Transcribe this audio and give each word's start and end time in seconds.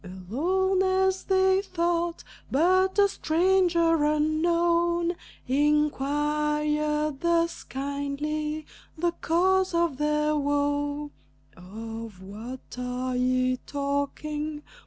Alone, 0.03 0.81
as 0.81 1.25
they 1.25 1.61
thought; 1.61 2.23
but 2.49 2.97
a 2.97 3.07
stranger 3.07 4.03
unknown 4.03 5.13
Inquired 5.47 7.19
thus 7.21 7.63
kindly 7.65 8.65
the 8.97 9.11
cause 9.11 9.75
of 9.75 9.97
their 9.97 10.35
woe: 10.35 11.11
"Of 11.55 12.19
what 12.19 12.79
are 12.79 13.15
ye 13.15 13.57
talking? 13.67 14.63